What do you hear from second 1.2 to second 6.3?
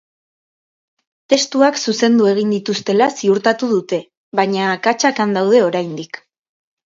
Testuak zuzendu egin dituztela ziurtatu dute, baina akatsak han daude oraindik.